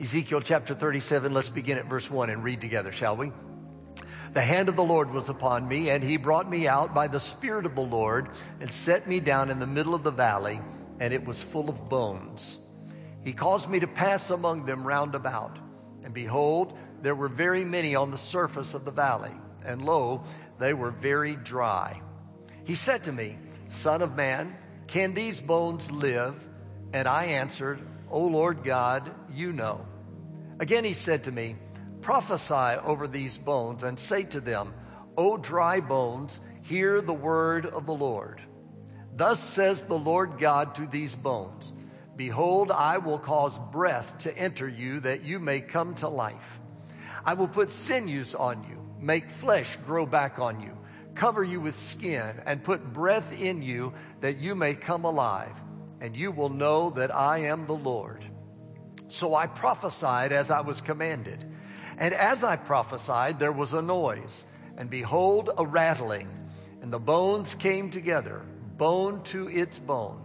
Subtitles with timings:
[0.00, 3.32] Ezekiel chapter 37, let's begin at verse 1 and read together, shall we?
[4.32, 7.20] The hand of the Lord was upon me, and he brought me out by the
[7.20, 10.58] Spirit of the Lord and set me down in the middle of the valley,
[11.00, 12.56] and it was full of bones.
[13.24, 15.58] He caused me to pass among them round about,
[16.02, 19.34] and behold, there were very many on the surface of the valley,
[19.66, 20.24] and lo,
[20.58, 22.00] they were very dry.
[22.64, 23.36] He said to me,
[23.68, 24.56] Son of man,
[24.86, 26.42] can these bones live?
[26.94, 29.86] And I answered, O Lord God, you know.
[30.60, 31.56] Again he said to me,
[32.02, 34.74] Prophesy over these bones and say to them,
[35.16, 38.42] O dry bones, hear the word of the Lord.
[39.16, 41.72] Thus says the Lord God to these bones
[42.14, 46.60] Behold, I will cause breath to enter you that you may come to life.
[47.24, 50.76] I will put sinews on you, make flesh grow back on you,
[51.14, 55.56] cover you with skin, and put breath in you that you may come alive,
[56.02, 58.26] and you will know that I am the Lord.
[59.10, 61.44] So I prophesied as I was commanded.
[61.98, 64.44] And as I prophesied, there was a noise,
[64.76, 66.28] and behold, a rattling,
[66.80, 68.40] and the bones came together,
[68.78, 70.24] bone to its bone.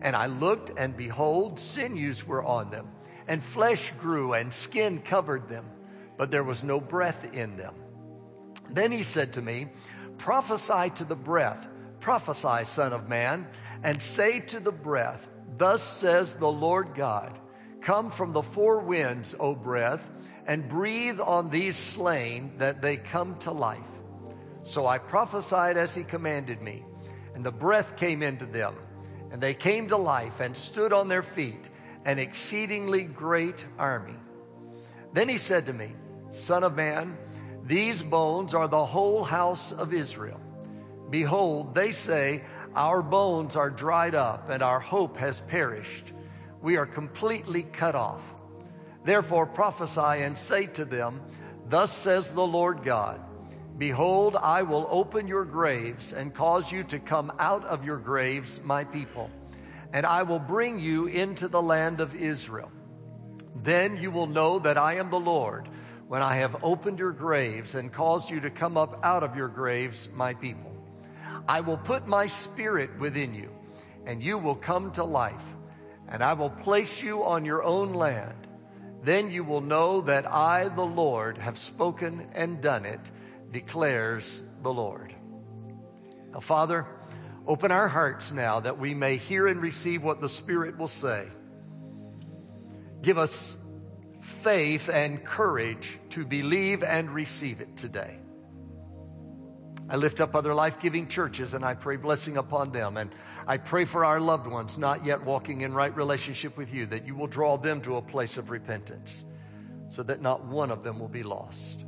[0.00, 2.88] And I looked, and behold, sinews were on them,
[3.28, 5.66] and flesh grew, and skin covered them,
[6.16, 7.74] but there was no breath in them.
[8.70, 9.68] Then he said to me,
[10.16, 11.68] Prophesy to the breath,
[12.00, 13.46] prophesy, Son of Man,
[13.82, 17.38] and say to the breath, Thus says the Lord God,
[17.84, 20.10] Come from the four winds, O breath,
[20.46, 23.90] and breathe on these slain that they come to life.
[24.62, 26.82] So I prophesied as he commanded me,
[27.34, 28.74] and the breath came into them,
[29.30, 31.68] and they came to life and stood on their feet,
[32.06, 34.16] an exceedingly great army.
[35.12, 35.92] Then he said to me,
[36.30, 37.18] Son of man,
[37.64, 40.40] these bones are the whole house of Israel.
[41.10, 46.13] Behold, they say, Our bones are dried up, and our hope has perished.
[46.64, 48.22] We are completely cut off.
[49.04, 51.20] Therefore prophesy and say to them,
[51.68, 53.20] Thus says the Lord God,
[53.76, 58.62] Behold, I will open your graves and cause you to come out of your graves,
[58.64, 59.30] my people,
[59.92, 62.72] and I will bring you into the land of Israel.
[63.56, 65.68] Then you will know that I am the Lord
[66.08, 69.48] when I have opened your graves and caused you to come up out of your
[69.48, 70.72] graves, my people.
[71.46, 73.50] I will put my spirit within you,
[74.06, 75.56] and you will come to life,
[76.08, 78.44] and I will place you on your own land
[79.04, 83.00] then you will know that I, the Lord, have spoken and done it,
[83.52, 85.14] declares the Lord.
[86.32, 86.86] Now, Father,
[87.46, 91.26] open our hearts now that we may hear and receive what the Spirit will say.
[93.02, 93.54] Give us
[94.22, 98.16] faith and courage to believe and receive it today.
[99.88, 102.96] I lift up other life giving churches and I pray blessing upon them.
[102.96, 103.10] And
[103.46, 107.06] I pray for our loved ones not yet walking in right relationship with you, that
[107.06, 109.24] you will draw them to a place of repentance
[109.88, 111.84] so that not one of them will be lost.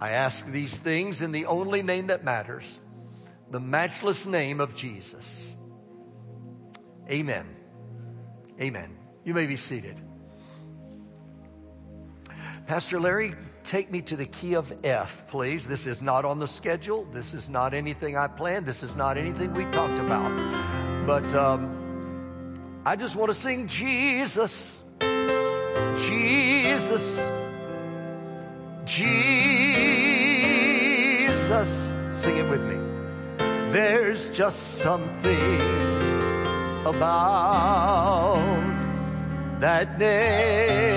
[0.00, 2.78] I ask these things in the only name that matters,
[3.50, 5.50] the matchless name of Jesus.
[7.10, 7.46] Amen.
[8.60, 8.96] Amen.
[9.24, 10.00] You may be seated.
[12.66, 15.66] Pastor Larry, take me to the key of F, please.
[15.66, 17.04] This is not on the schedule.
[17.04, 18.64] This is not anything I planned.
[18.64, 20.32] This is not anything we talked about.
[21.06, 24.82] But um, I just want to sing Jesus,
[26.08, 27.18] Jesus,
[28.86, 29.12] Jesus.
[32.12, 32.78] Sing it with me.
[33.72, 35.60] There's just something
[36.86, 38.38] about
[39.60, 40.93] that name.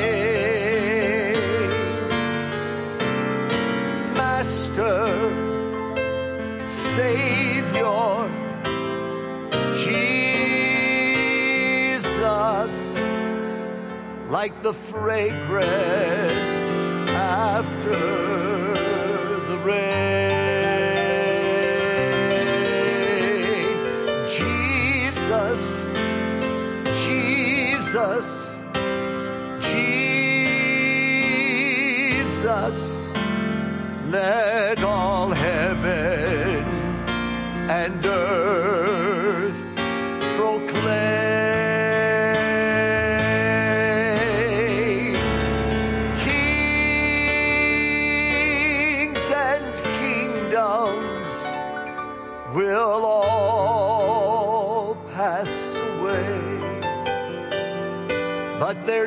[14.29, 15.67] Like the fragrance
[17.11, 17.89] after
[19.49, 20.27] the rain.
[24.27, 25.61] Jesus,
[27.07, 28.51] Jesus,
[29.61, 30.31] Jesus
[34.09, 36.65] let all heaven
[37.69, 39.57] and earth
[40.35, 41.36] proclaim.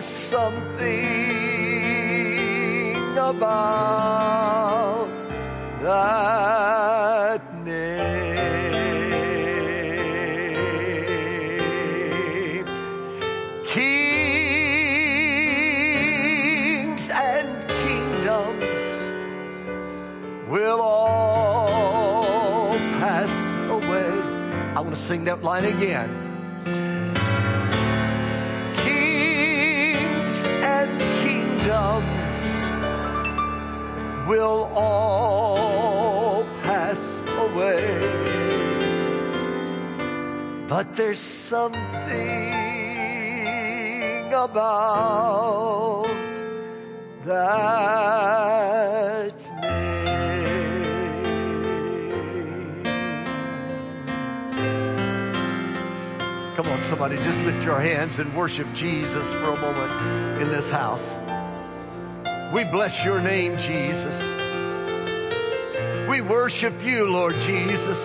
[0.01, 0.97] There's something
[3.19, 5.09] about
[5.83, 8.01] that name.
[13.67, 14.71] Kings
[17.11, 18.81] and kingdoms
[20.49, 24.09] will all pass away.
[24.09, 26.20] I'm going to sing that line again.
[34.31, 37.01] Will all pass
[37.47, 37.83] away.
[40.69, 41.81] But there's something
[44.33, 46.07] about
[47.25, 47.71] that
[49.63, 50.85] name.
[56.55, 60.71] Come on, somebody, just lift your hands and worship Jesus for a moment in this
[60.71, 61.17] house.
[62.53, 64.21] We bless your name, Jesus.
[66.09, 68.05] We worship you, Lord Jesus.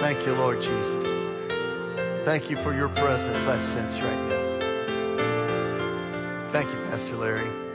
[0.00, 1.04] Thank you, Lord Jesus.
[2.24, 4.46] Thank you for your presence I sense right now.
[6.50, 7.65] Thank you, Pastor Larry.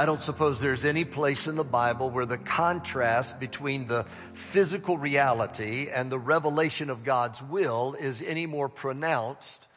[0.00, 4.96] I don't suppose there's any place in the Bible where the contrast between the physical
[4.96, 9.68] reality and the revelation of God's will is any more pronounced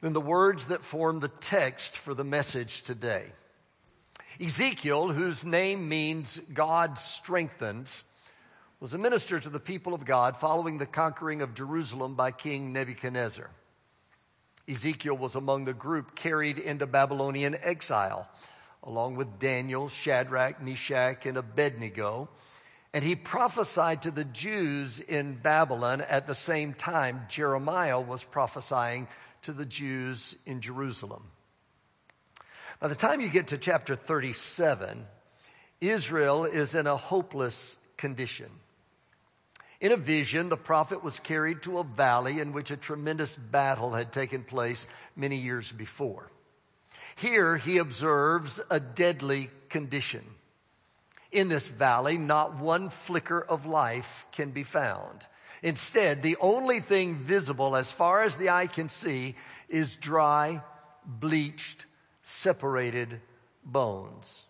[0.00, 3.26] than the words that form the text for the message today.
[4.40, 8.02] Ezekiel, whose name means God strengthens,
[8.80, 12.72] was a minister to the people of God following the conquering of Jerusalem by King
[12.72, 13.48] Nebuchadnezzar.
[14.68, 18.28] Ezekiel was among the group carried into Babylonian exile
[18.84, 22.28] along with Daniel, Shadrach, Meshach, and Abednego.
[22.92, 29.08] And he prophesied to the Jews in Babylon at the same time Jeremiah was prophesying
[29.42, 31.24] to the Jews in Jerusalem.
[32.78, 35.06] By the time you get to chapter 37,
[35.80, 38.50] Israel is in a hopeless condition.
[39.80, 43.92] In a vision, the prophet was carried to a valley in which a tremendous battle
[43.92, 46.30] had taken place many years before.
[47.16, 50.24] Here he observes a deadly condition.
[51.30, 55.26] In this valley, not one flicker of life can be found.
[55.62, 59.34] Instead, the only thing visible as far as the eye can see
[59.68, 60.62] is dry,
[61.04, 61.86] bleached,
[62.22, 63.20] separated
[63.64, 64.44] bones.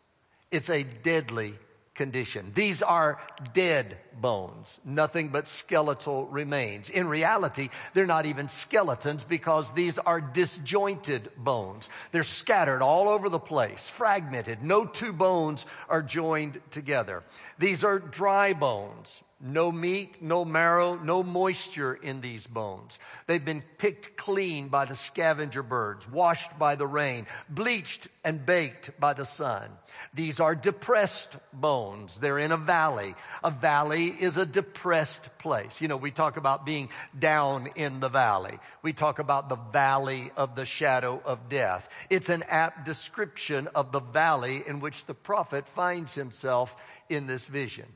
[0.50, 1.54] It's a deadly
[1.94, 2.52] condition.
[2.54, 3.20] These are
[3.52, 6.90] dead bones, nothing but skeletal remains.
[6.90, 11.88] In reality, they're not even skeletons because these are disjointed bones.
[12.12, 14.62] They're scattered all over the place, fragmented.
[14.62, 17.22] No two bones are joined together.
[17.58, 19.22] These are dry bones.
[19.46, 22.98] No meat, no marrow, no moisture in these bones.
[23.26, 28.98] They've been picked clean by the scavenger birds, washed by the rain, bleached and baked
[28.98, 29.68] by the sun.
[30.14, 32.16] These are depressed bones.
[32.18, 33.14] They're in a valley.
[33.42, 35.78] A valley is a depressed place.
[35.78, 38.58] You know, we talk about being down in the valley.
[38.80, 41.90] We talk about the valley of the shadow of death.
[42.08, 46.80] It's an apt description of the valley in which the prophet finds himself
[47.10, 47.86] in this vision.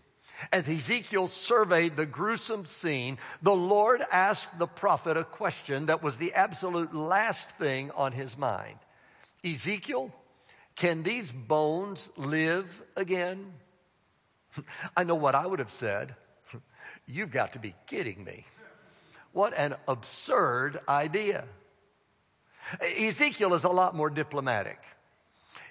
[0.53, 6.17] As Ezekiel surveyed the gruesome scene, the Lord asked the prophet a question that was
[6.17, 8.79] the absolute last thing on his mind.
[9.45, 10.13] Ezekiel,
[10.77, 13.53] can these bones live again?
[14.97, 16.15] I know what I would have said.
[17.07, 18.45] You've got to be kidding me.
[19.33, 21.45] What an absurd idea.
[22.81, 24.79] Ezekiel is a lot more diplomatic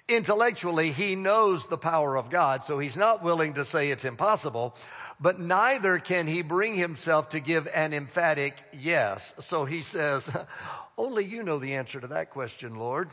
[0.08, 4.74] intellectually, he knows the power of God, so he's not willing to say it's impossible,
[5.20, 9.34] but neither can he bring himself to give an emphatic yes.
[9.40, 10.30] So he says,
[10.98, 13.10] Only you know the answer to that question, Lord.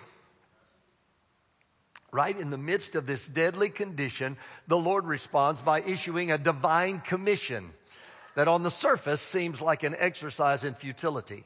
[2.11, 4.37] Right in the midst of this deadly condition,
[4.67, 7.71] the Lord responds by issuing a divine commission
[8.35, 11.43] that on the surface seems like an exercise in futility.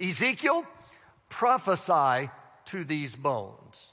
[0.00, 0.64] Ezekiel,
[1.28, 2.30] prophesy
[2.66, 3.92] to these bones.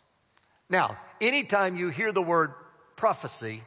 [0.73, 2.51] Now, anytime you hear the word
[2.95, 3.61] prophecy,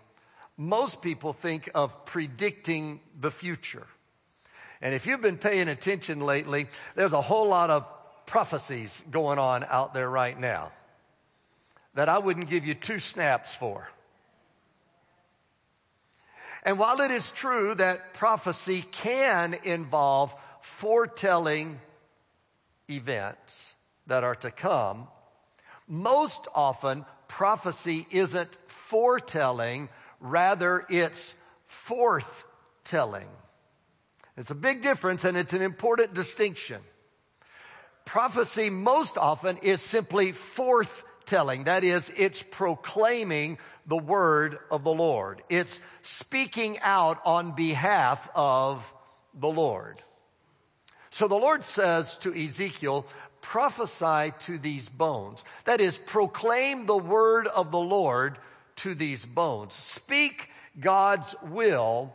[0.57, 3.87] most people think of predicting the future.
[4.81, 7.87] And if you've been paying attention lately, there's a whole lot of
[8.27, 10.73] prophecies going on out there right now
[11.95, 13.89] that I wouldn't give you two snaps for.
[16.65, 21.79] And while it is true that prophecy can involve foretelling
[22.91, 23.75] events
[24.09, 25.07] that are to come,
[25.89, 29.89] most often, prophecy isn't foretelling,
[30.21, 31.35] rather, it's
[31.69, 33.29] forthtelling.
[34.37, 36.81] It's a big difference and it's an important distinction.
[38.05, 41.65] Prophecy most often is simply forthtelling.
[41.65, 45.43] That is, it's proclaiming the word of the Lord.
[45.49, 48.93] It's speaking out on behalf of
[49.35, 50.01] the Lord.
[51.11, 53.07] So the Lord says to Ezekiel,
[53.47, 55.45] prophesy to these bones.
[55.67, 58.39] That is, proclaim the word of the Lord
[58.77, 59.73] to these bones.
[59.73, 60.51] Speak
[60.81, 62.13] God's will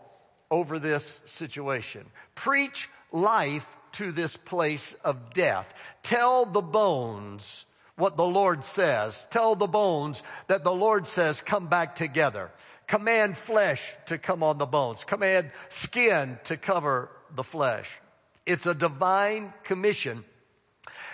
[0.52, 2.06] over this situation.
[2.36, 5.74] Preach life to this place of death.
[6.04, 9.26] Tell the bones what the Lord says.
[9.32, 12.52] Tell the bones that the Lord says come back together.
[12.88, 15.06] Command flesh to come on the bones.
[15.06, 18.00] Command skin to cover the flesh.
[18.46, 20.26] It's a divine commission.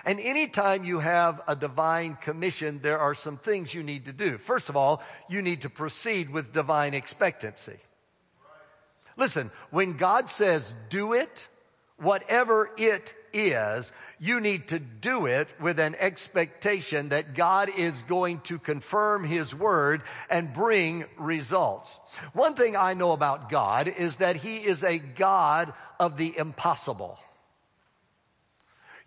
[0.07, 4.37] And anytime you have a divine commission, there are some things you need to do.
[4.37, 7.75] First of all, you need to proceed with divine expectancy.
[9.17, 11.49] Listen, when God says do it,
[11.97, 18.39] whatever it is, you need to do it with an expectation that God is going
[18.41, 21.99] to confirm His word and bring results.
[22.31, 27.19] One thing I know about God is that He is a God of the impossible.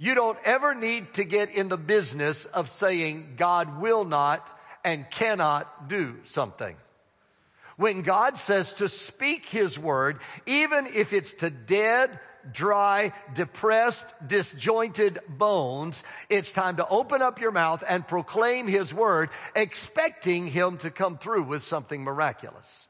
[0.03, 4.49] You don't ever need to get in the business of saying God will not
[4.83, 6.75] and cannot do something.
[7.77, 12.19] When God says to speak His word, even if it's to dead,
[12.51, 19.29] dry, depressed, disjointed bones, it's time to open up your mouth and proclaim His word,
[19.55, 22.87] expecting Him to come through with something miraculous.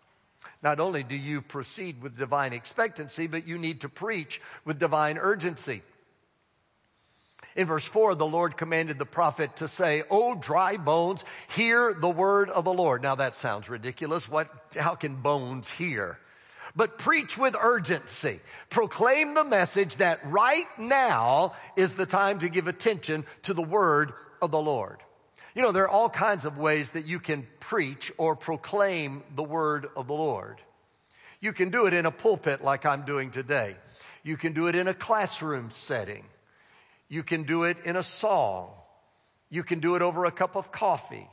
[0.62, 5.18] Not only do you proceed with divine expectancy, but you need to preach with divine
[5.18, 5.82] urgency.
[7.57, 12.09] In verse 4, the Lord commanded the prophet to say, O dry bones, hear the
[12.09, 13.02] word of the Lord.
[13.02, 14.28] Now that sounds ridiculous.
[14.28, 16.19] What, how can bones hear?
[16.76, 18.40] but preach with urgency.
[18.69, 24.12] Proclaim the message that right now is the time to give attention to the word
[24.40, 24.99] of the Lord.
[25.54, 29.42] You know, there are all kinds of ways that you can preach or proclaim the
[29.42, 30.61] word of the Lord.
[31.40, 33.76] You can do it in a pulpit like I'm doing today.
[34.23, 36.25] You can do it in a classroom setting.
[37.10, 38.70] You can do it in a song.
[39.50, 41.28] You can do it over a cup of coffee.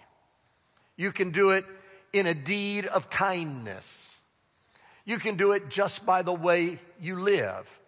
[0.97, 1.65] You can do it
[2.11, 4.13] in a deed of kindness.
[5.05, 7.79] You can do it just by the way you live.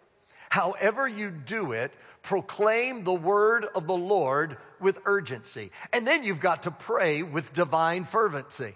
[0.48, 1.92] However you do it,
[2.22, 5.72] proclaim the word of the Lord with urgency.
[5.92, 8.74] And then you've got to pray with divine fervency.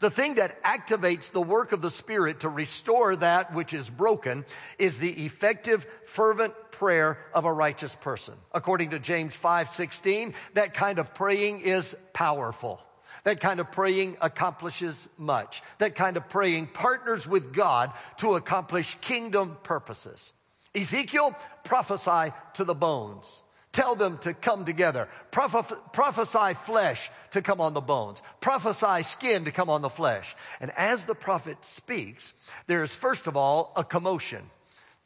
[0.00, 4.44] The thing that activates the work of the Spirit to restore that which is broken
[4.78, 8.34] is the effective, fervent prayer of a righteous person.
[8.52, 12.80] According to James 5 16, that kind of praying is powerful.
[13.22, 15.62] That kind of praying accomplishes much.
[15.78, 20.32] That kind of praying partners with God to accomplish kingdom purposes.
[20.74, 23.42] Ezekiel, prophesy to the bones.
[23.74, 25.08] Tell them to come together.
[25.32, 28.22] Proph- prophesy flesh to come on the bones.
[28.40, 30.36] Prophesy skin to come on the flesh.
[30.60, 32.34] And as the prophet speaks,
[32.68, 34.48] there is first of all a commotion.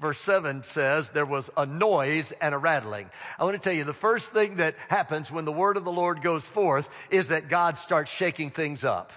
[0.00, 3.08] Verse 7 says there was a noise and a rattling.
[3.38, 5.90] I want to tell you the first thing that happens when the word of the
[5.90, 9.14] Lord goes forth is that God starts shaking things up.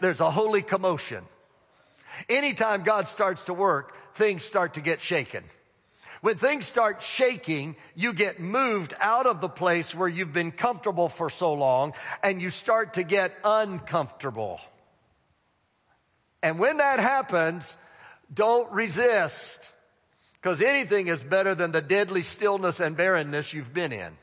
[0.00, 1.22] There's a holy commotion.
[2.28, 5.44] Anytime God starts to work, things start to get shaken.
[6.20, 11.08] When things start shaking, you get moved out of the place where you've been comfortable
[11.08, 14.60] for so long and you start to get uncomfortable.
[16.42, 17.76] And when that happens,
[18.32, 19.70] don't resist.
[20.40, 24.16] Because anything is better than the deadly stillness and barrenness you've been in.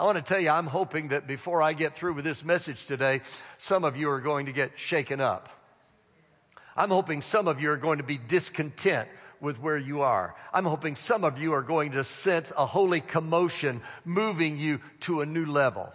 [0.00, 2.86] I want to tell you, I'm hoping that before I get through with this message
[2.86, 3.20] today,
[3.58, 5.48] some of you are going to get shaken up.
[6.76, 9.08] I'm hoping some of you are going to be discontent
[9.42, 10.34] with where you are.
[10.52, 15.20] I'm hoping some of you are going to sense a holy commotion moving you to
[15.20, 15.92] a new level.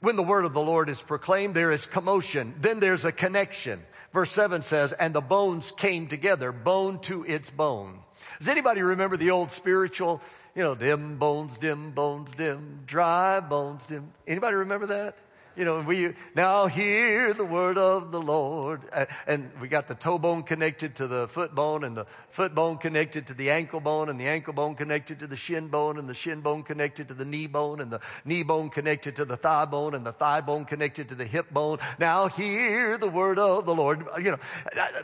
[0.00, 2.54] When the word of the Lord is proclaimed, there is commotion.
[2.60, 3.80] Then there's a connection.
[4.12, 8.00] Verse 7 says, and the bones came together, bone to its bone.
[8.38, 10.20] Does anybody remember the old spiritual,
[10.54, 14.12] you know, dim bones, dim bones, dim, dry bones, dim?
[14.26, 15.16] Anybody remember that?
[15.54, 18.80] You know, we now hear the word of the Lord.
[19.26, 22.78] And we got the toe bone connected to the foot bone and the foot bone
[22.78, 26.08] connected to the ankle bone and the ankle bone connected to the shin bone and
[26.08, 29.36] the shin bone connected to the knee bone and the knee bone connected to the
[29.36, 31.78] thigh bone and the thigh bone connected to the hip bone.
[31.98, 34.06] Now hear the word of the Lord.
[34.18, 34.38] You know,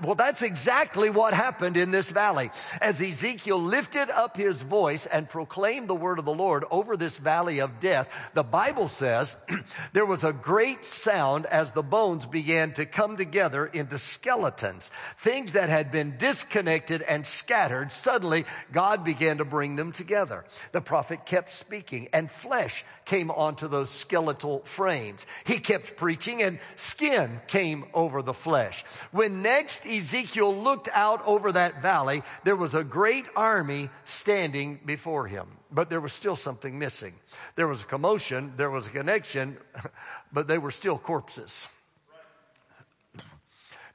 [0.02, 2.50] well, that's exactly what happened in this valley.
[2.80, 7.18] As Ezekiel lifted up his voice and proclaimed the word of the Lord over this
[7.18, 9.36] valley of death, the Bible says
[9.92, 14.90] there was a great sound as the bones began to come together into skeletons.
[15.18, 20.44] Things that had been disconnected and scattered, suddenly God began to bring them together.
[20.72, 25.26] The prophet kept speaking and flesh came onto those skeletal frames.
[25.44, 28.84] He kept preaching and skin came over the flesh.
[29.12, 35.26] When next Ezekiel looked out over that valley, there was a great army standing before
[35.26, 35.48] him.
[35.70, 37.14] But there was still something missing.
[37.56, 39.58] There was a commotion, there was a connection,
[40.32, 41.68] but they were still corpses.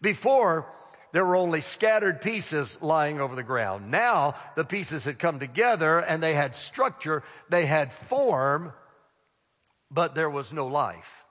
[0.01, 0.71] Before,
[1.13, 3.89] there were only scattered pieces lying over the ground.
[3.89, 8.73] Now, the pieces had come together and they had structure, they had form,
[9.89, 11.23] but there was no life.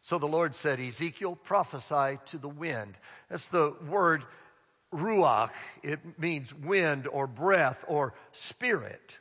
[0.00, 2.94] So the Lord said, Ezekiel, prophesy to the wind.
[3.28, 4.24] That's the word
[4.94, 5.50] ruach.
[5.82, 9.18] It means wind or breath or spirit.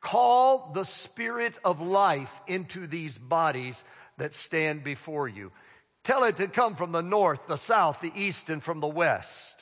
[0.00, 3.84] Call the spirit of life into these bodies
[4.18, 5.52] that stand before you.
[6.04, 9.52] Tell it to come from the north, the south, the east, and from the west.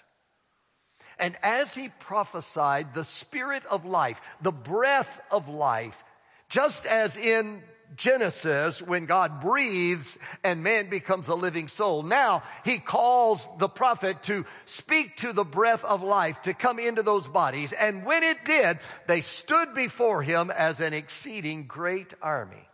[1.19, 6.05] And as he prophesied, the spirit of life, the breath of life,
[6.49, 7.63] just as in
[7.97, 12.03] Genesis when God breathes and man becomes a living soul.
[12.03, 17.03] Now he calls the prophet to speak to the breath of life to come into
[17.03, 17.73] those bodies.
[17.73, 22.69] And when it did, they stood before him as an exceeding great army.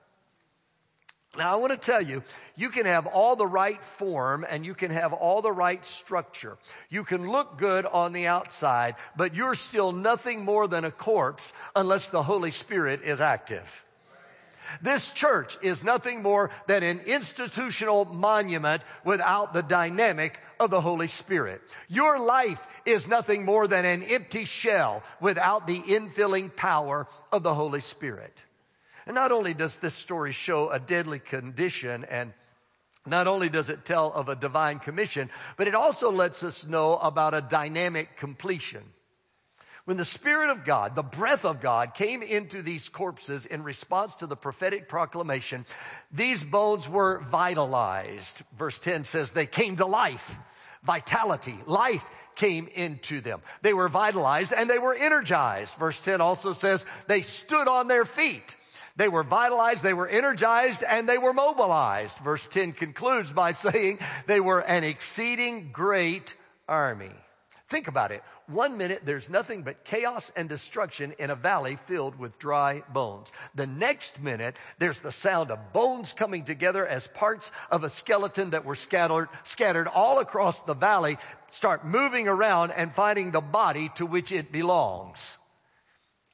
[1.39, 2.25] Now I want to tell you,
[2.57, 6.59] you can have all the right form and you can have all the right structure.
[6.89, 11.53] You can look good on the outside, but you're still nothing more than a corpse
[11.77, 13.85] unless the Holy Spirit is active.
[14.81, 21.09] This church is nothing more than an institutional monument without the dynamic of the Holy
[21.09, 21.62] Spirit.
[21.89, 27.55] Your life is nothing more than an empty shell without the infilling power of the
[27.55, 28.37] Holy Spirit.
[29.07, 32.33] And not only does this story show a deadly condition and
[33.07, 36.99] not only does it tell of a divine commission, but it also lets us know
[36.99, 38.83] about a dynamic completion.
[39.90, 44.14] When the Spirit of God, the breath of God came into these corpses in response
[44.14, 45.66] to the prophetic proclamation,
[46.12, 48.44] these bones were vitalized.
[48.56, 50.38] Verse 10 says they came to life,
[50.85, 53.43] vitality, life came into them.
[53.62, 55.75] They were vitalized and they were energized.
[55.75, 58.54] Verse 10 also says they stood on their feet.
[58.95, 62.17] They were vitalized, they were energized, and they were mobilized.
[62.19, 66.36] Verse 10 concludes by saying they were an exceeding great
[66.69, 67.10] army.
[67.71, 68.25] Think about it.
[68.49, 73.30] One minute, there's nothing but chaos and destruction in a valley filled with dry bones.
[73.54, 78.50] The next minute, there's the sound of bones coming together as parts of a skeleton
[78.50, 81.17] that were scattered, scattered all across the valley
[81.49, 85.37] start moving around and finding the body to which it belongs.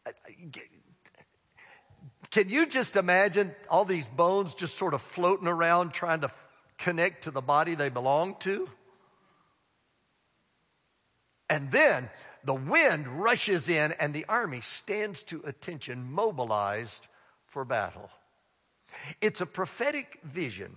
[0.07, 0.13] Uh,
[2.31, 6.31] can you just imagine all these bones just sort of floating around trying to
[6.79, 8.69] connect to the body they belong to?
[11.49, 12.11] And then
[12.45, 17.07] the wind rushes in and the army stands to attention, mobilized
[17.47, 18.11] for battle.
[19.21, 20.77] It's a prophetic vision.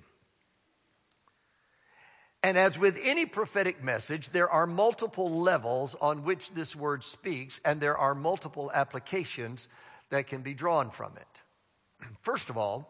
[2.42, 7.60] And as with any prophetic message, there are multiple levels on which this word speaks,
[7.66, 9.68] and there are multiple applications
[10.10, 12.08] that can be drawn from it.
[12.22, 12.88] First of all,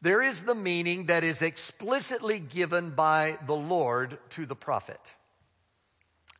[0.00, 5.00] there is the meaning that is explicitly given by the Lord to the prophet.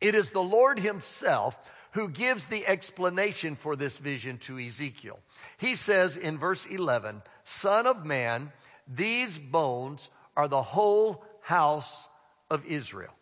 [0.03, 5.17] It is the Lord Himself who gives the explanation for this vision to Ezekiel.
[5.57, 8.51] He says in verse 11, Son of man,
[8.85, 12.09] these bones are the whole house
[12.49, 13.13] of Israel.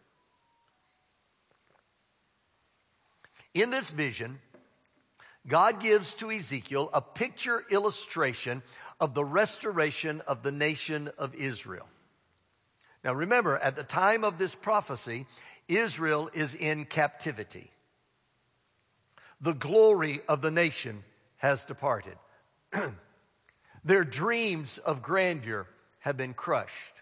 [3.53, 4.39] In this vision,
[5.47, 8.63] God gives to Ezekiel a picture illustration
[8.99, 11.87] of the restoration of the nation of Israel.
[13.03, 15.25] Now remember, at the time of this prophecy,
[15.77, 17.71] Israel is in captivity.
[19.39, 21.03] The glory of the nation
[21.37, 22.17] has departed.
[23.83, 25.67] Their dreams of grandeur
[25.99, 26.93] have been crushed.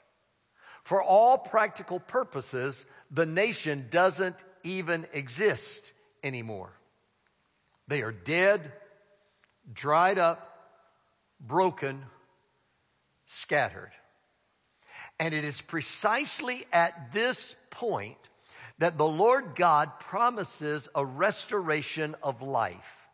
[0.84, 5.92] For all practical purposes, the nation doesn't even exist
[6.24, 6.72] anymore.
[7.88, 8.72] They are dead,
[9.74, 10.46] dried up,
[11.40, 12.06] broken,
[13.26, 13.92] scattered.
[15.20, 18.18] And it is precisely at this point
[18.80, 23.08] that the Lord God promises a restoration of life.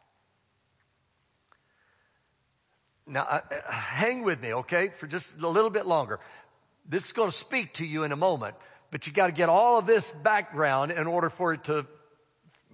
[3.07, 6.19] Now, uh, hang with me, okay, for just a little bit longer.
[6.87, 8.55] This is going to speak to you in a moment,
[8.89, 11.85] but you got to get all of this background in order for it to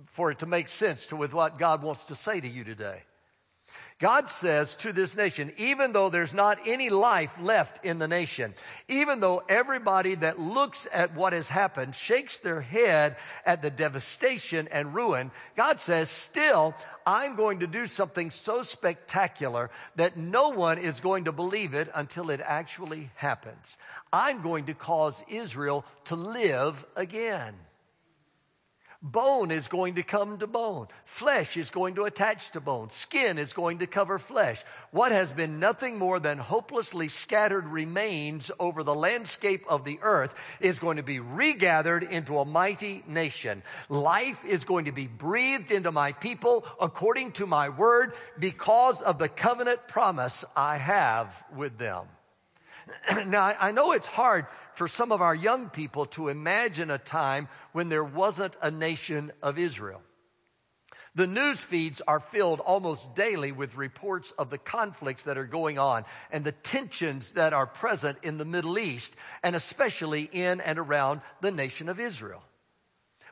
[0.07, 3.03] for it to make sense to with what God wants to say to you today.
[4.01, 8.55] God says to this nation, even though there's not any life left in the nation,
[8.87, 14.67] even though everybody that looks at what has happened shakes their head at the devastation
[14.69, 16.73] and ruin, God says, still,
[17.05, 21.87] I'm going to do something so spectacular that no one is going to believe it
[21.93, 23.77] until it actually happens.
[24.11, 27.53] I'm going to cause Israel to live again.
[29.03, 30.87] Bone is going to come to bone.
[31.05, 32.91] Flesh is going to attach to bone.
[32.91, 34.63] Skin is going to cover flesh.
[34.91, 40.35] What has been nothing more than hopelessly scattered remains over the landscape of the earth
[40.59, 43.63] is going to be regathered into a mighty nation.
[43.89, 49.17] Life is going to be breathed into my people according to my word because of
[49.17, 52.05] the covenant promise I have with them.
[53.27, 57.47] now, I know it's hard for some of our young people to imagine a time
[57.71, 60.01] when there wasn't a nation of Israel.
[61.13, 65.77] The news feeds are filled almost daily with reports of the conflicts that are going
[65.77, 70.79] on and the tensions that are present in the Middle East and especially in and
[70.79, 72.43] around the nation of Israel.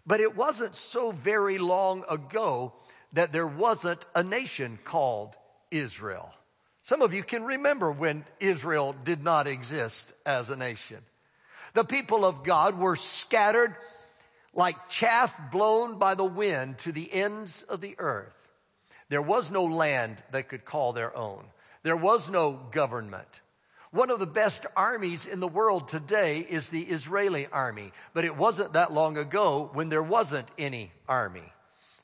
[0.05, 2.73] But it wasn't so very long ago
[3.13, 5.35] that there wasn't a nation called
[5.71, 6.33] Israel.
[6.81, 10.97] Some of you can remember when Israel did not exist as a nation.
[11.79, 13.73] The people of God were scattered
[14.53, 18.33] like chaff blown by the wind to the ends of the earth.
[19.07, 21.45] There was no land they could call their own.
[21.83, 23.39] There was no government.
[23.91, 28.35] One of the best armies in the world today is the Israeli army, but it
[28.35, 31.49] wasn't that long ago when there wasn't any army.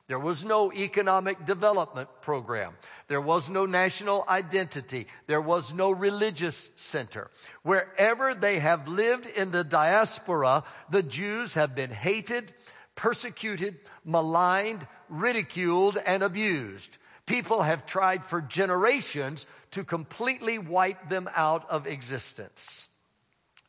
[0.08, 2.74] There was no economic development program.
[3.08, 5.08] There was no national identity.
[5.26, 7.32] There was no religious center.
[7.64, 12.54] Wherever they have lived in the diaspora, the Jews have been hated,
[12.94, 16.96] persecuted, maligned, ridiculed, and abused.
[17.26, 22.90] People have tried for generations to completely wipe them out of existence.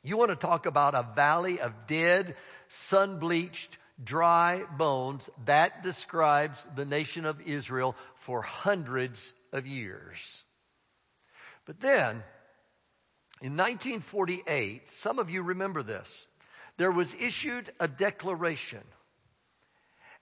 [0.02, 2.36] You want to talk about a valley of dead,
[2.68, 5.30] sun bleached, dry bones.
[5.44, 10.44] That describes the nation of Israel for hundreds of years.
[11.64, 12.22] But then,
[13.42, 16.26] in 1948, some of you remember this,
[16.76, 18.82] there was issued a declaration.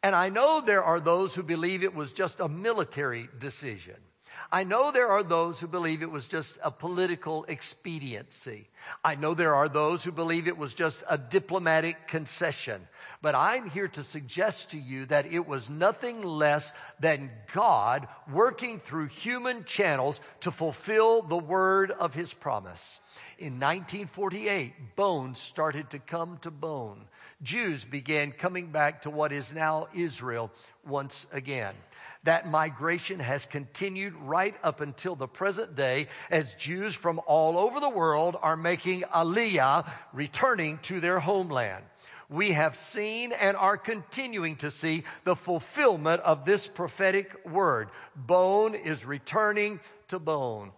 [0.03, 3.97] And I know there are those who believe it was just a military decision.
[4.53, 8.69] I know there are those who believe it was just a political expediency.
[9.05, 12.87] I know there are those who believe it was just a diplomatic concession.
[13.23, 18.79] But I'm here to suggest to you that it was nothing less than God working
[18.79, 23.01] through human channels to fulfill the word of his promise.
[23.37, 27.01] In 1948, bones started to come to bone.
[27.43, 30.53] Jews began coming back to what is now Israel
[30.87, 31.75] once again.
[32.23, 37.81] That migration has continued right up until the present day as Jews from all over
[37.81, 41.85] the world are making aliyah, returning to their homeland.
[42.31, 47.89] We have seen and are continuing to see the fulfillment of this prophetic word.
[48.15, 50.71] Bone is returning to bone.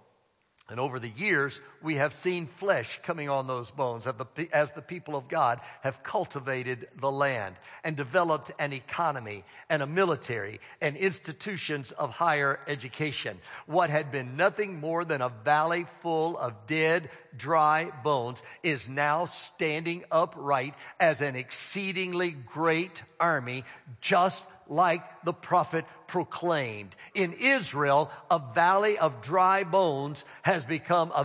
[0.69, 4.09] And over the years, we have seen flesh coming on those bones
[4.53, 9.87] as the people of God have cultivated the land and developed an economy and a
[9.87, 13.39] military and institutions of higher education.
[13.67, 19.27] What had been nothing more than a valley full of dead, dry bones is now
[19.27, 23.65] standing upright as an exceedingly great army,
[24.01, 26.95] just like the prophet proclaimed.
[27.15, 31.25] In Israel, a valley of dry bones has become a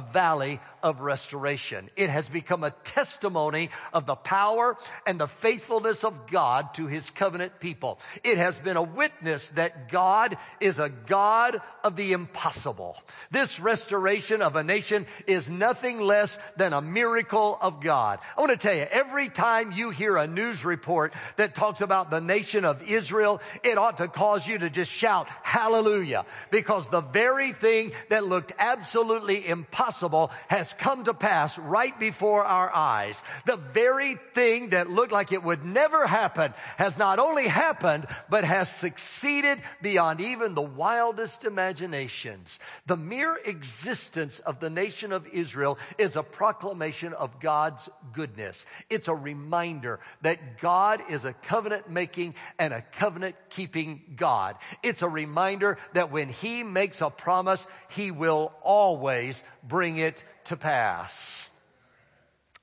[0.84, 1.90] of restoration.
[1.96, 7.10] It has become a testimony of the power and the faithfulness of God to his
[7.10, 8.00] covenant people.
[8.24, 12.98] It has been a witness that God is a God of the impossible.
[13.30, 18.20] This restoration of a nation is nothing less than a miracle of God.
[18.38, 22.10] I want to tell you, every time you hear a news report that talks about
[22.10, 27.02] the nation of Israel, it ought to cause you to just shout hallelujah because the
[27.02, 33.22] very thing that looked absolutely impossible has come to pass right before our eyes.
[33.46, 38.44] The very thing that looked like it would never happen has not only happened, but
[38.44, 42.60] has succeeded beyond even the wildest imaginations.
[42.86, 48.66] The mere existence of the nation of Israel is a proclamation of God's goodness.
[48.90, 54.56] It's a reminder that God is a covenant making and a covenant keeping God.
[54.84, 60.58] It's a reminder that when He makes a promise, He will always bring it to
[60.58, 61.50] pass.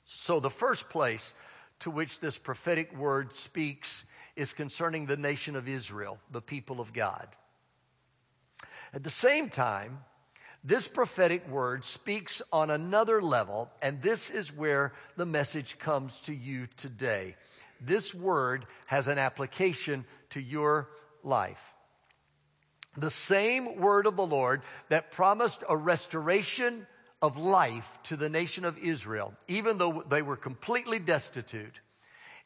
[0.04, 1.34] So, the first place
[1.80, 4.04] to which this prophetic word speaks
[4.36, 7.28] is concerning the nation of Israel, the people of God.
[8.92, 9.98] At the same time,
[10.64, 16.34] this prophetic word speaks on another level, and this is where the message comes to
[16.34, 17.36] you today.
[17.80, 20.88] This word has an application to your
[21.22, 21.74] life.
[22.96, 26.86] The same word of the Lord that promised a restoration
[27.20, 31.80] of life to the nation of Israel, even though they were completely destitute,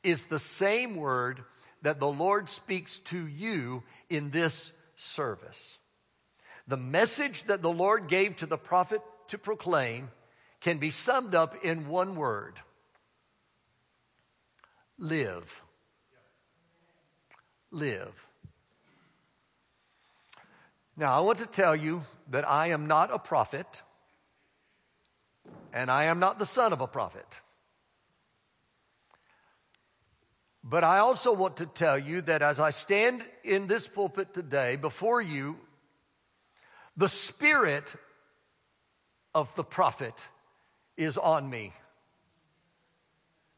[0.02, 1.44] is the same word
[1.82, 5.78] that the Lord speaks to you in this service.
[6.66, 10.10] The message that the Lord gave to the prophet to proclaim
[10.60, 12.54] can be summed up in one word
[14.98, 15.62] live.
[17.70, 18.28] Live.
[20.96, 23.82] Now, I want to tell you that I am not a prophet,
[25.72, 27.26] and I am not the son of a prophet.
[30.64, 34.76] But I also want to tell you that as I stand in this pulpit today
[34.76, 35.58] before you,
[36.96, 37.94] the spirit
[39.34, 40.14] of the prophet
[40.96, 41.72] is on me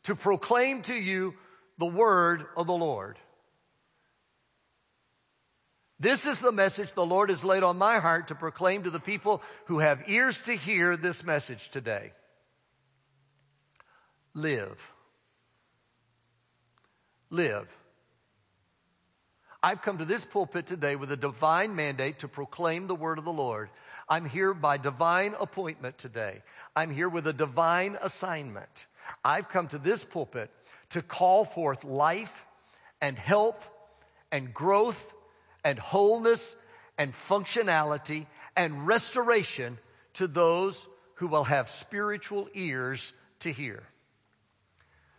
[0.05, 1.35] to proclaim to you
[1.79, 3.19] the word of the Lord.
[6.01, 9.01] This is the message the Lord has laid on my heart to proclaim to the
[9.01, 12.13] people who have ears to hear this message today.
[14.35, 14.93] Live.
[17.31, 17.69] Live.
[19.63, 23.25] I've come to this pulpit today with a divine mandate to proclaim the word of
[23.25, 23.71] the Lord.
[24.09, 26.43] I'm here by divine appointment today.
[26.77, 28.87] I'm here with a divine assignment.
[29.25, 30.51] I've come to this pulpit
[30.91, 32.45] to call forth life
[33.01, 33.71] and health
[34.31, 35.14] and growth
[35.65, 36.57] and wholeness
[36.99, 39.79] and functionality and restoration
[40.15, 43.83] to those who will have spiritual ears to hear.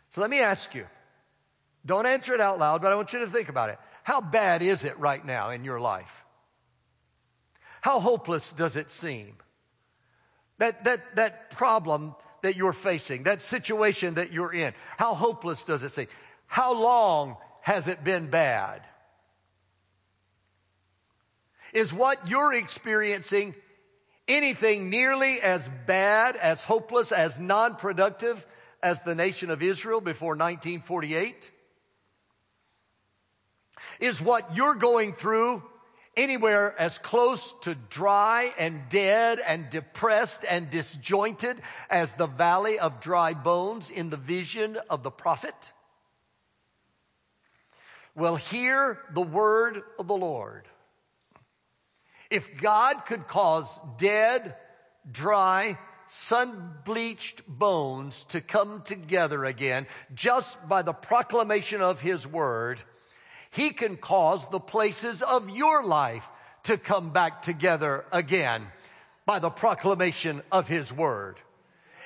[0.09, 0.85] So let me ask you.
[1.85, 3.77] Don't answer it out loud, but I want you to think about it.
[4.03, 6.23] How bad is it right now in your life?
[7.81, 9.35] How hopeless does it seem?
[10.57, 15.83] That, that, that problem that you're facing, that situation that you're in, how hopeless does
[15.83, 16.07] it seem?
[16.47, 18.81] How long has it been bad?
[21.75, 23.53] Is what you're experiencing
[24.29, 28.47] anything nearly as bad, as hopeless, as non productive
[28.81, 31.51] as the nation of Israel before 1948?
[33.99, 35.63] Is what you're going through
[36.15, 41.57] anywhere as close to dry and dead and depressed and disjointed
[41.89, 45.73] as the valley of dry bones in the vision of the prophet?
[48.15, 50.69] Well, hear the word of the Lord.
[52.29, 54.55] If God could cause dead,
[55.09, 62.79] dry, sun bleached bones to come together again just by the proclamation of His word,
[63.55, 66.29] he can cause the places of your life
[66.63, 68.67] to come back together again
[69.25, 71.37] by the proclamation of His Word.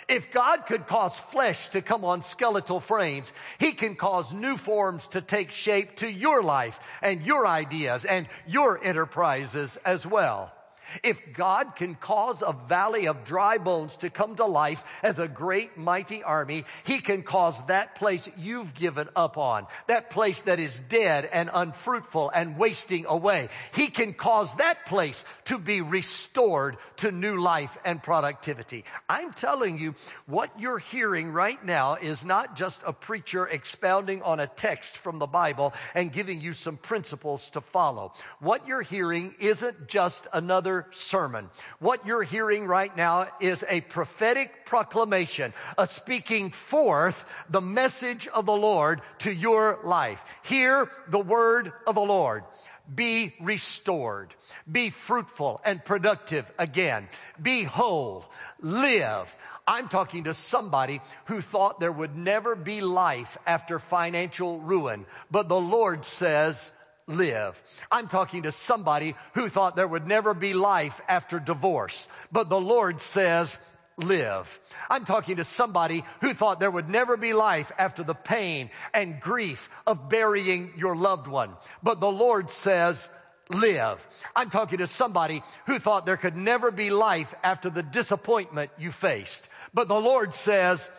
[0.09, 5.07] If God could cause flesh to come on skeletal frames, He can cause new forms
[5.09, 10.51] to take shape to your life and your ideas and your enterprises as well.
[11.03, 15.27] If God can cause a valley of dry bones to come to life as a
[15.27, 20.59] great mighty army, He can cause that place you've given up on, that place that
[20.59, 23.49] is dead and unfruitful and wasting away.
[23.75, 28.85] He can cause that place to be restored to new life and productivity.
[29.07, 34.39] I'm telling you, what you're hearing right now is not just a preacher expounding on
[34.39, 38.13] a text from the Bible and giving you some principles to follow.
[38.39, 41.49] What you're hearing isn't just another sermon.
[41.79, 48.45] What you're hearing right now is a prophetic proclamation, a speaking forth the message of
[48.45, 50.23] the Lord to your life.
[50.43, 52.43] Hear the word of the Lord
[52.93, 54.33] be restored,
[54.69, 57.07] be fruitful and productive again,
[57.41, 58.25] be whole,
[58.59, 59.35] live.
[59.67, 65.47] I'm talking to somebody who thought there would never be life after financial ruin, but
[65.47, 66.71] the Lord says,
[67.09, 67.61] live.
[67.91, 72.61] I'm talking to somebody who thought there would never be life after divorce, but the
[72.61, 73.59] Lord says,
[73.97, 74.59] live.
[74.89, 79.19] I'm talking to somebody who thought there would never be life after the pain and
[79.19, 83.09] grief of burying your loved one, but the Lord says,
[83.49, 84.07] live.
[84.35, 88.91] I'm talking to somebody who thought there could never be life after the disappointment you
[88.91, 90.91] faced, but the Lord says,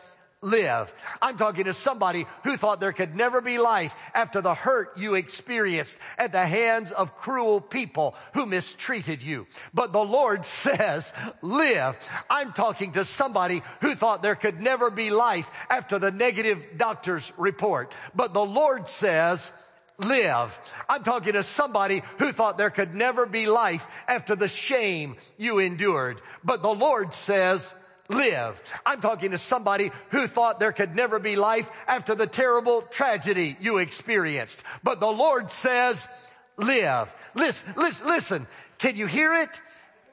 [0.42, 0.94] live.
[1.20, 5.14] I'm talking to somebody who thought there could never be life after the hurt you
[5.14, 9.46] experienced at the hands of cruel people who mistreated you.
[9.74, 11.96] But the Lord says, live.
[12.30, 17.32] I'm talking to somebody who thought there could never be life after the negative doctor's
[17.36, 17.92] report.
[18.14, 19.52] But the Lord says,
[19.98, 20.58] live.
[20.88, 25.58] I'm talking to somebody who thought there could never be life after the shame you
[25.58, 26.22] endured.
[26.42, 27.74] But the Lord says,
[28.10, 28.60] live.
[28.84, 33.56] I'm talking to somebody who thought there could never be life after the terrible tragedy
[33.60, 34.62] you experienced.
[34.82, 36.08] But the Lord says,
[36.56, 37.14] live.
[37.34, 38.46] Listen, listen, listen.
[38.78, 39.60] Can you hear it?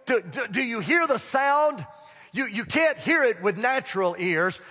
[0.06, 1.86] Do, do, do you hear the sound?
[2.32, 4.62] You, you can't hear it with natural ears,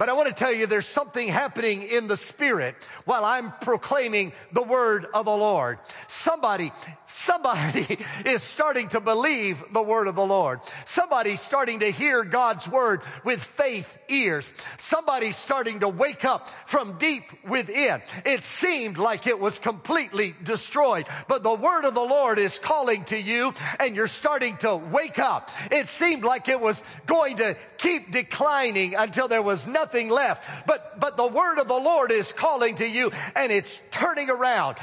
[0.00, 4.32] but I want to tell you there's something happening in the spirit while I'm proclaiming
[4.50, 5.78] the word of the Lord.
[6.08, 6.72] Somebody,
[7.06, 10.60] somebody is starting to believe the word of the Lord.
[10.86, 14.50] Somebody's starting to hear God's word with faith ears.
[14.78, 18.00] Somebody's starting to wake up from deep within.
[18.24, 23.04] It seemed like it was completely destroyed, but the word of the Lord is calling
[23.04, 25.50] to you and you're starting to wake up.
[25.70, 30.66] It seemed like it was going to keep declining until there was nothing left.
[30.66, 34.78] But, but the word of the Lord is calling to you and it's turning around.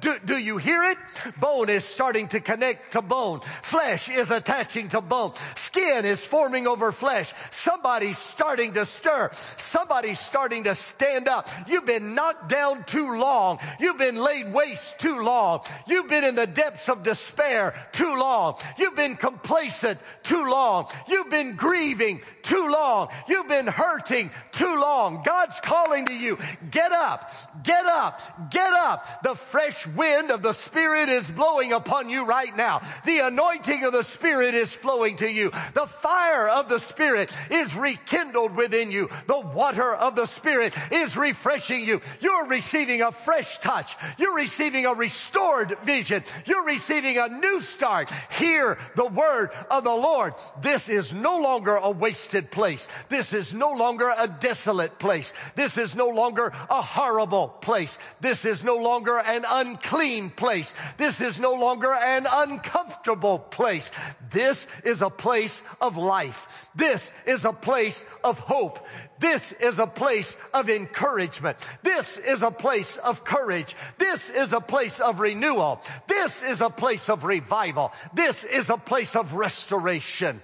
[0.00, 0.98] Do, do you hear it?
[1.38, 3.40] Bone is starting to connect to bone.
[3.62, 5.32] Flesh is attaching to bone.
[5.56, 7.32] Skin is forming over flesh.
[7.50, 9.30] Somebody's starting to stir.
[9.56, 11.48] Somebody's starting to stand up.
[11.66, 13.58] You've been knocked down too long.
[13.78, 15.60] You've been laid waste too long.
[15.86, 18.56] You've been in the depths of despair too long.
[18.76, 20.86] You've been complacent too long.
[21.08, 23.08] You've been grieving too long.
[23.28, 25.22] You've been hurting too long.
[25.24, 26.38] God's calling to you.
[26.70, 27.30] Get up,
[27.62, 29.22] get up, get up.
[29.22, 32.82] The fresh wind of the Spirit is blowing upon you right now.
[33.04, 35.50] The anointing of the Spirit is flowing to you.
[35.74, 39.08] The fire of the Spirit is rekindled within you.
[39.26, 42.00] The water of the Spirit is refreshing you.
[42.20, 43.96] You're receiving a fresh touch.
[44.18, 46.22] You're receiving a restored vision.
[46.44, 48.10] You're receiving a new start.
[48.38, 50.34] Hear the word of the Lord.
[50.60, 52.88] This is no longer a wasted place.
[53.08, 55.32] This is no longer a desolate place.
[55.54, 57.98] This is no longer a horrible place.
[58.20, 60.74] This is no longer an unclean place.
[60.96, 63.90] This is no longer an uncomfortable place.
[64.30, 66.68] This is a place of life.
[66.74, 68.86] This is a place of hope.
[69.18, 71.58] This is a place of encouragement.
[71.82, 73.76] This is a place of courage.
[73.98, 75.82] This is a place of renewal.
[76.06, 77.92] This is a place of revival.
[78.14, 80.40] This is a place of restoration.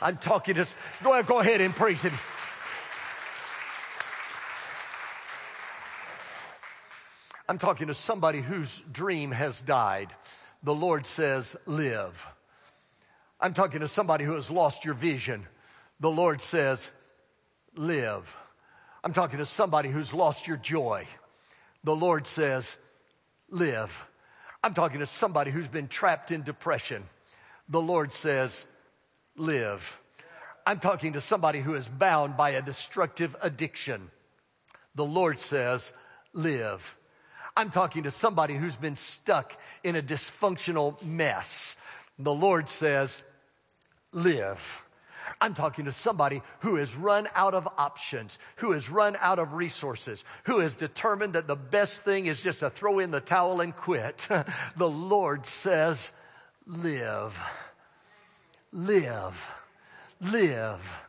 [0.00, 0.66] I'm talking to,
[1.02, 2.12] go ahead, go ahead and praise him.
[7.48, 10.08] I'm talking to somebody whose dream has died.
[10.62, 12.26] The Lord says, live.
[13.40, 15.46] I'm talking to somebody who has lost your vision.
[15.98, 16.90] The Lord says,
[17.74, 18.36] live.
[19.02, 21.06] I'm talking to somebody who's lost your joy.
[21.82, 22.76] The Lord says,
[23.48, 24.06] live.
[24.62, 27.02] I'm talking to somebody who's been trapped in depression.
[27.68, 28.64] The Lord says,
[29.36, 29.98] live.
[30.64, 34.10] I'm talking to somebody who is bound by a destructive addiction.
[34.94, 35.92] The Lord says,
[36.32, 36.96] live.
[37.56, 41.76] I'm talking to somebody who's been stuck in a dysfunctional mess.
[42.18, 43.24] The Lord says,
[44.12, 44.82] live.
[45.40, 49.54] I'm talking to somebody who has run out of options, who has run out of
[49.54, 53.60] resources, who has determined that the best thing is just to throw in the towel
[53.60, 54.28] and quit.
[54.76, 56.12] the Lord says,
[56.66, 57.40] live,
[58.72, 59.54] live,
[60.20, 61.02] live.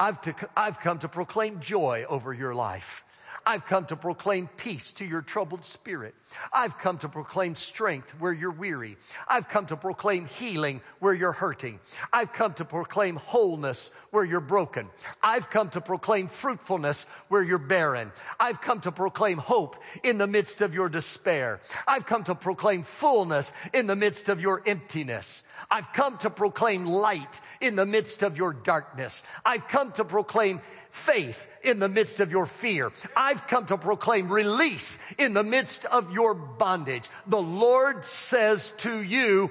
[0.00, 3.04] I've, to, I've come to proclaim joy over your life.
[3.44, 6.14] I've come to proclaim peace to your troubled spirit.
[6.52, 8.96] I've come to proclaim strength where you're weary.
[9.28, 11.80] I've come to proclaim healing where you're hurting.
[12.12, 14.88] I've come to proclaim wholeness where you're broken.
[15.22, 18.12] I've come to proclaim fruitfulness where you're barren.
[18.38, 21.60] I've come to proclaim hope in the midst of your despair.
[21.86, 25.42] I've come to proclaim fullness in the midst of your emptiness.
[25.70, 29.24] I've come to proclaim light in the midst of your darkness.
[29.44, 30.60] I've come to proclaim
[30.92, 32.92] faith in the midst of your fear.
[33.16, 37.08] I've come to proclaim release in the midst of your bondage.
[37.26, 39.50] The Lord says to you,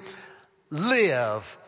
[0.70, 1.58] live.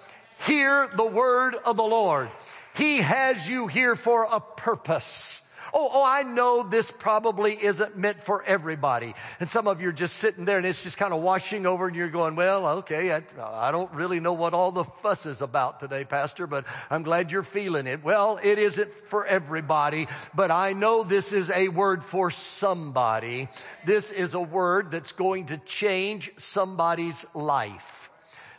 [0.46, 2.30] Hear the word of the Lord.
[2.76, 5.43] He has you here for a purpose.
[5.76, 9.12] Oh, oh, I know this probably isn't meant for everybody.
[9.40, 11.88] And some of you are just sitting there and it's just kind of washing over
[11.88, 15.42] and you're going, well, okay, I, I don't really know what all the fuss is
[15.42, 18.04] about today, Pastor, but I'm glad you're feeling it.
[18.04, 23.48] Well, it isn't for everybody, but I know this is a word for somebody.
[23.84, 28.10] This is a word that's going to change somebody's life.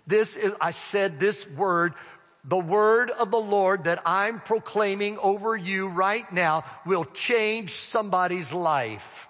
[0.08, 1.94] This is, I said this word
[2.48, 8.54] the word of the Lord that I'm proclaiming over you right now will change somebody's
[8.54, 9.28] life.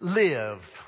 [0.00, 0.82] Live.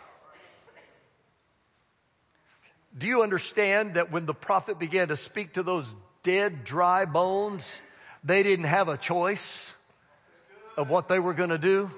[2.96, 5.92] Do you understand that when the prophet began to speak to those
[6.22, 7.80] dead, dry bones,
[8.24, 9.74] they didn't have a choice
[10.76, 11.90] of what they were going to do?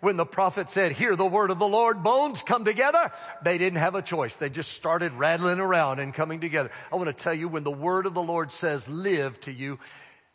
[0.00, 3.10] When the prophet said, hear the word of the Lord, bones come together,
[3.42, 4.36] they didn't have a choice.
[4.36, 6.70] They just started rattling around and coming together.
[6.92, 9.78] I want to tell you, when the word of the Lord says live to you,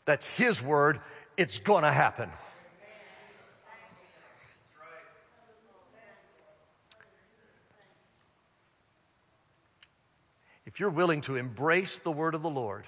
[0.06, 1.00] that's his word,
[1.38, 2.30] it's gonna happen.
[10.66, 12.86] If you're willing to embrace the word of the Lord,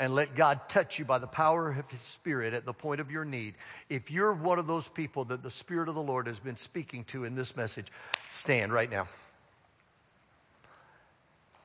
[0.00, 3.10] and let God touch you by the power of His Spirit at the point of
[3.10, 3.54] your need.
[3.90, 7.04] If you're one of those people that the Spirit of the Lord has been speaking
[7.04, 7.86] to in this message,
[8.30, 9.06] stand right now.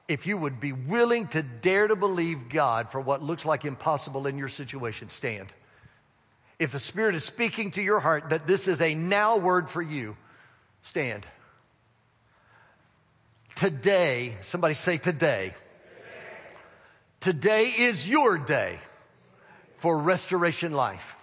[0.09, 4.27] If you would be willing to dare to believe God for what looks like impossible
[4.27, 5.53] in your situation, stand.
[6.59, 9.81] If the Spirit is speaking to your heart that this is a now word for
[9.81, 10.17] you,
[10.81, 11.25] stand.
[13.55, 15.53] Today, somebody say today.
[17.26, 18.78] Today is your day
[19.78, 21.15] for restoration life.